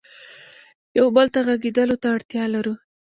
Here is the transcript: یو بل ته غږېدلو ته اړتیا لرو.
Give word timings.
یو 0.97 1.07
بل 1.15 1.27
ته 1.33 1.39
غږېدلو 1.47 1.95
ته 2.01 2.07
اړتیا 2.15 2.43
لرو. 2.53 2.73